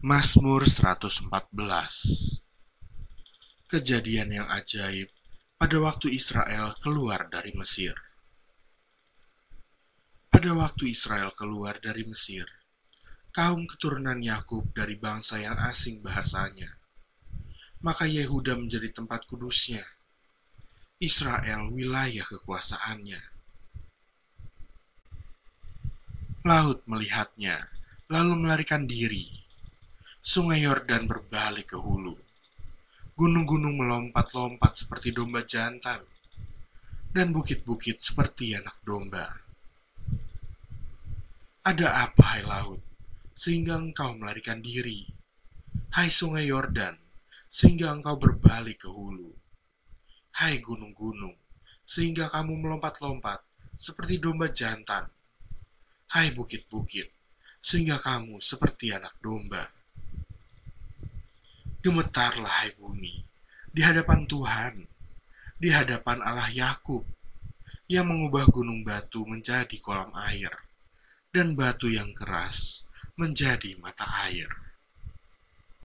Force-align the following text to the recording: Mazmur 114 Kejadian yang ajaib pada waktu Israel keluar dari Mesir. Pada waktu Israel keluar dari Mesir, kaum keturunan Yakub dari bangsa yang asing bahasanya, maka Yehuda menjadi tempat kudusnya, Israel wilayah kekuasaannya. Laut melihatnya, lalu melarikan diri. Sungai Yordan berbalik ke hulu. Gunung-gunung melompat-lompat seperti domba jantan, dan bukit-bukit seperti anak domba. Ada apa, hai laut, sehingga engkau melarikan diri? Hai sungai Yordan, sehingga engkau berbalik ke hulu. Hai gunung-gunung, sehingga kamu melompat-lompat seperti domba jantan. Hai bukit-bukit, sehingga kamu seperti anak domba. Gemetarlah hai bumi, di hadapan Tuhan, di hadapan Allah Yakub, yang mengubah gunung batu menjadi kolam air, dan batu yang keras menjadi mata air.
Mazmur 0.00 0.64
114 0.64 1.28
Kejadian 3.68 4.32
yang 4.32 4.48
ajaib 4.48 5.12
pada 5.60 5.76
waktu 5.76 6.16
Israel 6.16 6.72
keluar 6.80 7.28
dari 7.28 7.52
Mesir. 7.52 7.92
Pada 10.32 10.56
waktu 10.56 10.88
Israel 10.88 11.36
keluar 11.36 11.84
dari 11.84 12.08
Mesir, 12.08 12.48
kaum 13.28 13.68
keturunan 13.68 14.16
Yakub 14.24 14.72
dari 14.72 14.96
bangsa 14.96 15.36
yang 15.36 15.52
asing 15.68 16.00
bahasanya, 16.00 16.72
maka 17.84 18.08
Yehuda 18.08 18.56
menjadi 18.56 18.88
tempat 18.96 19.28
kudusnya, 19.28 19.84
Israel 20.96 21.68
wilayah 21.76 22.24
kekuasaannya. 22.24 23.20
Laut 26.48 26.88
melihatnya, 26.88 27.60
lalu 28.08 28.48
melarikan 28.48 28.88
diri. 28.88 29.39
Sungai 30.20 30.60
Yordan 30.60 31.08
berbalik 31.08 31.72
ke 31.72 31.80
hulu. 31.80 32.12
Gunung-gunung 33.16 33.80
melompat-lompat 33.80 34.76
seperti 34.76 35.16
domba 35.16 35.40
jantan, 35.40 36.04
dan 37.16 37.32
bukit-bukit 37.32 37.96
seperti 37.96 38.52
anak 38.52 38.76
domba. 38.84 39.24
Ada 41.64 42.04
apa, 42.04 42.36
hai 42.36 42.44
laut, 42.44 42.84
sehingga 43.32 43.80
engkau 43.80 44.12
melarikan 44.20 44.60
diri? 44.60 45.08
Hai 45.88 46.12
sungai 46.12 46.52
Yordan, 46.52 47.00
sehingga 47.48 47.88
engkau 47.88 48.20
berbalik 48.20 48.84
ke 48.84 48.92
hulu. 48.92 49.32
Hai 50.36 50.60
gunung-gunung, 50.60 51.32
sehingga 51.88 52.28
kamu 52.28 52.60
melompat-lompat 52.60 53.40
seperti 53.72 54.20
domba 54.20 54.52
jantan. 54.52 55.08
Hai 56.12 56.28
bukit-bukit, 56.36 57.08
sehingga 57.64 57.96
kamu 57.96 58.36
seperti 58.36 58.92
anak 58.92 59.16
domba. 59.24 59.79
Gemetarlah 61.80 62.60
hai 62.60 62.76
bumi, 62.76 63.24
di 63.72 63.80
hadapan 63.80 64.28
Tuhan, 64.28 64.84
di 65.56 65.72
hadapan 65.72 66.20
Allah 66.20 66.52
Yakub, 66.52 67.08
yang 67.88 68.04
mengubah 68.04 68.52
gunung 68.52 68.84
batu 68.84 69.24
menjadi 69.24 69.72
kolam 69.80 70.12
air, 70.28 70.52
dan 71.32 71.56
batu 71.56 71.88
yang 71.88 72.12
keras 72.12 72.84
menjadi 73.16 73.80
mata 73.80 74.04
air. 74.28 74.69